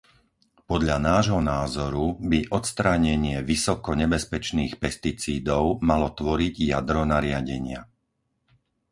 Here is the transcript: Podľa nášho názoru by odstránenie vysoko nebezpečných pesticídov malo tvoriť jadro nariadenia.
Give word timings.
Podľa 0.71 0.97
nášho 1.11 1.37
názoru 1.53 2.05
by 2.31 2.39
odstránenie 2.57 3.37
vysoko 3.51 3.91
nebezpečných 4.03 4.73
pesticídov 4.83 5.63
malo 5.89 6.07
tvoriť 6.19 6.53
jadro 6.71 7.01
nariadenia. 7.13 7.81